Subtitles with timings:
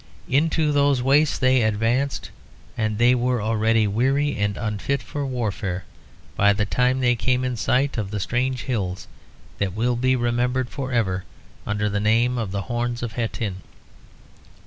[0.27, 2.31] Into those wastes they advanced,
[2.75, 5.83] and they were already weary and unfit for warfare
[6.35, 9.07] by the time they came in sight of the strange hills
[9.59, 11.23] that will be remembered for ever
[11.67, 13.57] under the name of the Horns of Hattin.